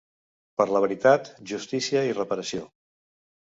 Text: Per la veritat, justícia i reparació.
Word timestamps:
Per 0.61 0.65
la 0.75 0.81
veritat, 0.85 1.29
justícia 1.53 2.03
i 2.09 2.17
reparació. 2.21 2.67